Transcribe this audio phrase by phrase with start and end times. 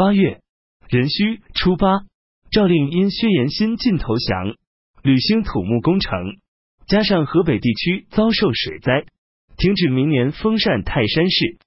[0.00, 0.40] 八月
[0.88, 2.06] 壬戌初八，
[2.50, 4.56] 诏令因薛延新进投降，
[5.02, 6.38] 履兴土木工程，
[6.86, 9.04] 加上河北地区遭受水灾，
[9.58, 11.58] 停止明年封禅泰山市。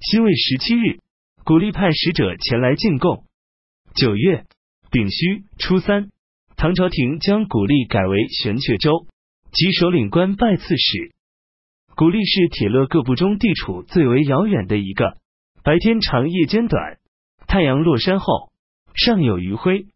[0.00, 1.00] 辛未十七日，
[1.44, 3.24] 古力派使者前来进贡。
[3.94, 4.46] 九月
[4.90, 6.08] 丙戌初三，
[6.56, 9.06] 唐朝廷将古力改为玄阙州，
[9.52, 11.12] 及首领官拜刺史。
[11.94, 15.18] 古力是铁勒各部中地处最为遥远的一个，
[15.62, 16.96] 白天长，夜间短。
[17.50, 18.52] 太阳落山后，
[18.94, 19.86] 尚有余晖。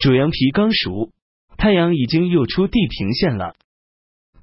[0.00, 1.12] 主羊皮刚熟，
[1.56, 3.54] 太阳已经又出地平线了。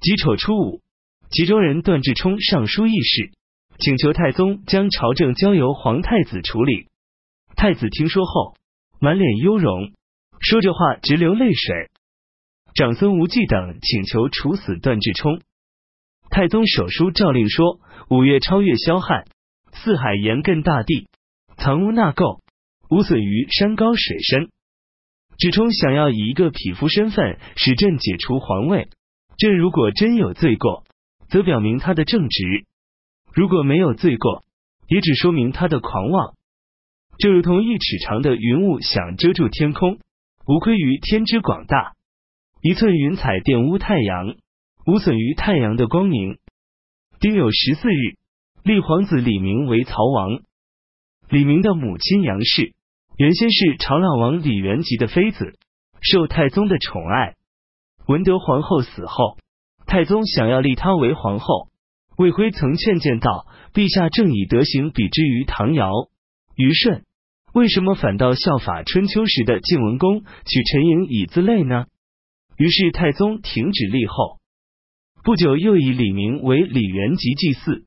[0.00, 0.80] 己丑初五，
[1.28, 3.30] 吉州人段志冲上书议事，
[3.78, 6.88] 请求太宗将朝政交由皇太子处理。
[7.56, 8.56] 太子听说后，
[8.98, 9.92] 满脸忧容，
[10.40, 11.90] 说着话直流泪水。
[12.74, 15.42] 长孙无忌等请求处死段志冲。
[16.30, 19.26] 太宗手书诏令说：五月超越萧汉，
[19.74, 21.10] 四海沿亘大地，
[21.58, 22.40] 藏污纳垢，
[22.92, 24.50] 无损于山高水深。
[25.38, 28.86] 志冲想要以一个匹夫身份使朕解除皇位，
[29.38, 30.84] 朕如果真有罪过，
[31.30, 32.66] 则表明他的正直；
[33.32, 34.44] 如果没有罪过，
[34.88, 36.34] 也只说明他的狂妄。
[37.18, 39.98] 就如同一尺长的云雾想遮住天空，
[40.46, 41.94] 无愧于天之广大；
[42.60, 44.34] 一寸云彩玷污太阳。
[44.84, 46.36] 无损于太阳的光明。
[47.20, 48.18] 丁酉十四日，
[48.64, 50.42] 立皇子李明为曹王。
[51.30, 52.74] 李明的母亲杨氏
[53.18, 55.58] 原先是朝老王李元吉的妃子，
[56.00, 57.34] 受太宗的宠爱。
[58.06, 59.36] 文德皇后死后，
[59.86, 61.68] 太宗想要立她为皇后。
[62.16, 65.90] 魏辉曾劝谏道：“陛下正以德行比之于唐尧、
[66.56, 67.04] 虞舜，
[67.52, 71.84] 为什么反倒效法春秋时的晋文公，取陈颖以自类呢？”
[72.56, 74.38] 于是太宗停止立后。
[75.22, 77.84] 不久，又以李明为李元吉祭祀。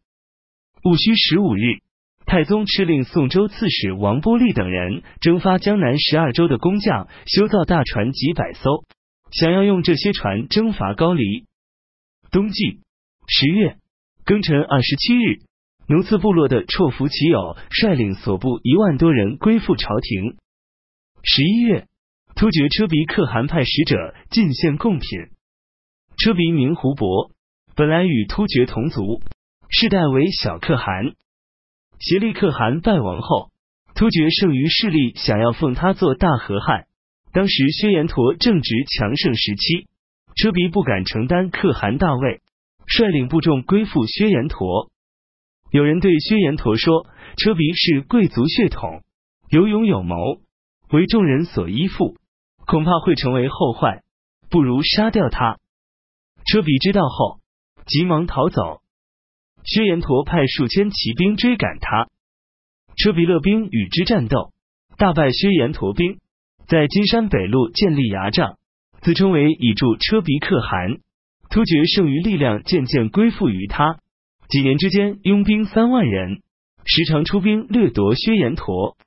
[0.84, 1.80] 戊戌十五日，
[2.26, 8.84] 太宗敕令宋州刺史王波利等人征发江南十二州的工匠，修造大船几百艘，
[9.32, 11.46] 想要用这些船征伐高丽。
[12.32, 12.80] 冬季
[13.28, 13.78] 十月
[14.26, 15.44] 庚辰二十七日，
[15.88, 20.36] 奴次部落的绰服齐友率领所部一万多人归附朝廷。
[21.24, 21.86] 十一月，
[22.36, 25.10] 突厥车鼻可汗派使者进献贡品。
[26.18, 27.32] 车鼻名胡伯，
[27.76, 29.22] 本来与突厥同族，
[29.70, 31.14] 世代为小可汗。
[32.00, 33.52] 协力可汗败亡后，
[33.96, 36.88] 突厥剩余势力想要奉他做大和汗。
[37.32, 39.88] 当时薛延陀正值强盛时期，
[40.36, 42.42] 车鼻不敢承担可汗大位，
[42.86, 44.90] 率领部众归附薛延陀。
[45.72, 49.02] 有人对薛延陀说：“车鼻是贵族血统，
[49.50, 50.16] 有勇有谋，
[50.92, 52.16] 为众人所依附，
[52.66, 54.04] 恐怕会成为后患，
[54.50, 55.58] 不如杀掉他。”
[56.48, 57.40] 车鼻知道后，
[57.86, 58.82] 急忙逃走。
[59.66, 62.08] 薛延陀派数千骑兵追赶他，
[62.96, 64.52] 车鼻勒兵与之战斗，
[64.98, 66.20] 大败薛延陀兵，
[66.68, 68.58] 在金山北路建立牙帐，
[69.02, 71.00] 自称为以助车鼻可汗。
[71.50, 74.00] 突厥剩余力量渐渐归附于他，
[74.50, 76.42] 几年之间拥兵三万人，
[76.86, 78.98] 时常出兵掠夺薛延陀。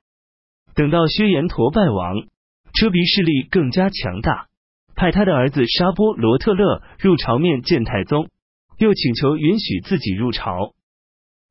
[0.75, 2.27] 等到薛延陀败亡，
[2.73, 4.47] 车鼻势力更加强大。
[4.95, 8.29] 派他的儿子沙波罗特勒入朝面见太宗，
[8.79, 10.73] 又请求允许自己入朝。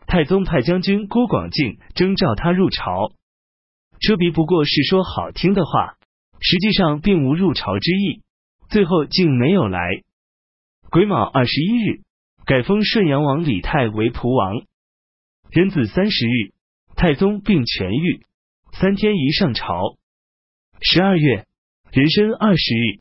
[0.07, 3.13] 太宗派将军郭广敬征召他入朝，
[4.01, 5.99] 车鼻不过是说好听的话，
[6.41, 8.23] 实际上并无入朝之意，
[8.71, 10.03] 最后竟没有来。
[10.91, 12.01] 癸卯二十一日，
[12.47, 14.63] 改封顺阳王李泰为蒲王。
[15.51, 16.55] 壬子三十日，
[16.97, 18.25] 太宗病痊愈，
[18.73, 19.99] 三天一上朝。
[20.81, 21.47] 十二月
[21.93, 23.01] 壬申二十日。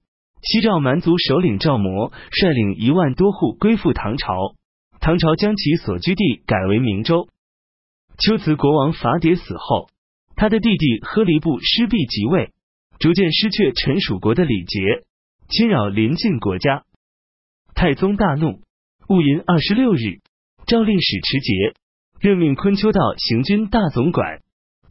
[0.49, 4.55] 西赵蛮族首领赵模率领一万多户归附唐朝，
[5.01, 7.27] 唐朝将其所居地改为明州。
[8.17, 9.89] 龟兹国王法迭死后，
[10.37, 12.53] 他的弟弟呵离布失弼即位，
[12.97, 14.79] 逐渐失去臣属国的礼节，
[15.49, 16.85] 侵扰邻近国家。
[17.75, 18.61] 太宗大怒，
[19.09, 20.21] 戊寅二十六日，
[20.65, 21.73] 诏令史持节
[22.21, 24.39] 任命昆丘道行军大总管、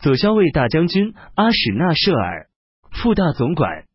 [0.01, 2.51] 左骁卫大将军阿史那舍尔
[2.91, 3.87] 副大总管。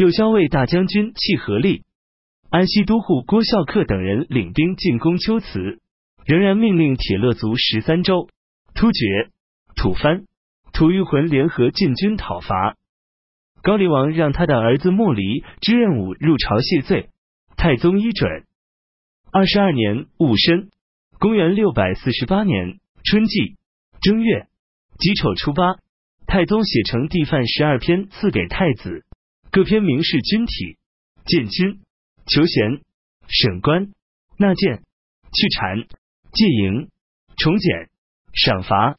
[0.00, 1.82] 右骁卫大将军契合力、
[2.48, 5.78] 安西都护郭孝恪等人领兵进攻龟兹，
[6.24, 8.30] 仍然命令铁勒族十三州、
[8.74, 9.28] 突厥、
[9.76, 10.24] 吐蕃、
[10.72, 12.78] 吐谷浑联合进军讨伐。
[13.60, 17.10] 高丽王让他的儿子莫离之任武入朝谢罪，
[17.58, 18.44] 太宗依准。
[19.30, 20.70] 二十二年戊申，
[21.18, 23.58] 公元六百四十八年春季。
[24.00, 24.46] 正月。
[24.98, 25.74] 己丑初八，
[26.26, 29.04] 太宗写成帝范十二篇，赐给太子。
[29.52, 30.78] 各篇明示军体、
[31.26, 31.80] 建亲、
[32.26, 32.82] 求贤、
[33.26, 33.92] 审官、
[34.38, 34.84] 纳谏、
[35.32, 35.88] 去禅、
[36.32, 36.88] 戒营、
[37.36, 37.90] 重简、
[38.32, 38.96] 赏罚、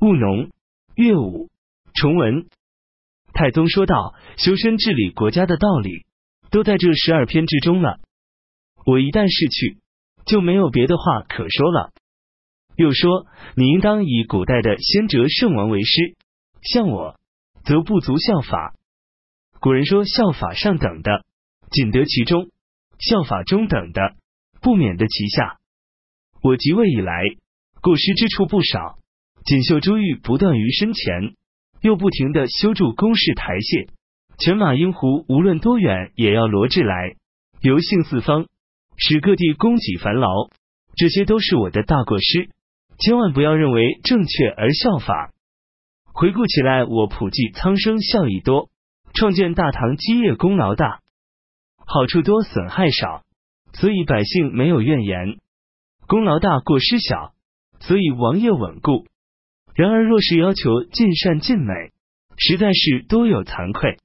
[0.00, 0.50] 务农、
[0.94, 1.48] 乐舞、
[1.94, 2.46] 崇文，
[3.32, 6.04] 太宗说道：“修身治理国家的道理，
[6.50, 7.98] 都在这十二篇之中了。
[8.84, 9.78] 我一旦逝去，
[10.26, 11.92] 就没有别的话可说了。”
[12.76, 16.14] 又说：“你应当以古代的先哲圣王为师，
[16.60, 17.18] 像我，
[17.64, 18.74] 则不足效法。
[19.64, 21.24] 古人说效法上等的，
[21.70, 22.50] 仅得其中；
[22.98, 24.14] 效法中等的，
[24.60, 25.56] 不免得其下。
[26.42, 27.22] 我即位以来，
[27.80, 28.98] 过失之处不少。
[29.46, 31.32] 锦绣珠玉不断于身前，
[31.80, 33.88] 又不停的修筑宫室台榭，
[34.36, 37.16] 犬马鹰狐无论多远，也要罗至来，
[37.62, 38.48] 游幸四方，
[38.98, 40.28] 使各地供给繁劳。
[40.94, 42.50] 这些都是我的大过失。”
[43.00, 45.32] 千万不要认为正确而效法。
[46.12, 48.68] 回顾起来，我普济苍生效益多，
[49.14, 51.00] 创建大唐基业功劳大，
[51.86, 53.22] 好处多损害少，
[53.72, 55.38] 所以百姓没有怨言。
[56.08, 57.32] 功劳大过失小，
[57.78, 59.06] 所以王业稳固。
[59.76, 61.92] 然而若是要求尽善尽美，
[62.36, 63.98] 实在是多有惭愧。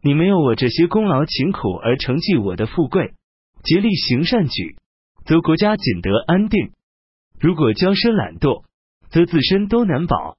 [0.00, 3.14] 你没有我这些功劳勤苦而成绩我的富贵，
[3.64, 4.76] 竭力行善举，
[5.24, 6.70] 则国家仅得安定。
[7.40, 8.62] 如果骄奢懒惰，
[9.10, 10.38] 则自身都难保，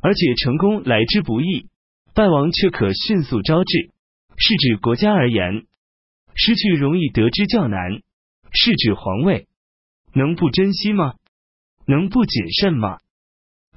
[0.00, 1.69] 而且成功来之不易，
[2.14, 3.90] 败亡却可迅速招致。
[4.36, 5.66] 是指国家而言，
[6.34, 8.00] 失去容易得之较难；
[8.52, 9.48] 是指皇位，
[10.14, 11.14] 能不珍惜吗？
[11.86, 12.98] 能不谨慎吗？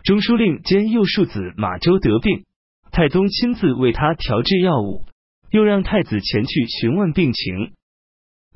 [0.03, 2.45] 中书令兼右庶子马周得病，
[2.91, 5.03] 太宗亲自为他调制药物，
[5.49, 7.73] 又让太子前去询问病情。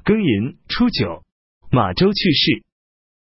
[0.05, 1.23] 庚寅初九，
[1.71, 2.66] 马周去世。